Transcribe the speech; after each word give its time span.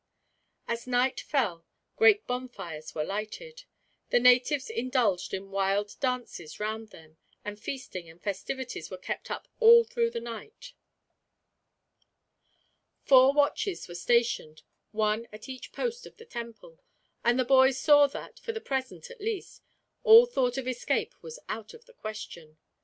As 0.67 0.87
night 0.87 1.19
fell, 1.19 1.63
great 1.95 2.25
bonfires 2.25 2.95
were 2.95 3.03
lighted. 3.03 3.65
The 4.09 4.19
natives 4.19 4.67
indulged 4.67 5.31
in 5.31 5.51
wild 5.51 5.95
dances 5.99 6.59
round 6.59 6.87
them, 6.89 7.17
and 7.45 7.59
feasting 7.59 8.09
and 8.09 8.19
festivities 8.19 8.89
were 8.89 8.97
kept 8.97 9.29
up 9.29 9.47
all 9.59 9.83
through 9.83 10.09
the 10.09 10.19
night. 10.19 10.73
Four 13.03 13.31
watches 13.33 13.87
were 13.87 13.93
stationed, 13.93 14.63
one 14.91 15.27
at 15.31 15.47
each 15.47 15.71
post 15.71 16.07
of 16.07 16.17
the 16.17 16.25
temple; 16.25 16.79
and 17.23 17.37
the 17.39 17.45
boys 17.45 17.77
saw 17.77 18.07
that, 18.07 18.39
for 18.39 18.53
the 18.53 18.59
present, 18.59 19.11
at 19.11 19.21
least, 19.21 19.61
all 20.03 20.25
thought 20.25 20.57
of 20.57 20.67
escape 20.67 21.13
was 21.21 21.37
out 21.47 21.75
of 21.75 21.85
the 21.85 21.93
question. 21.93 22.57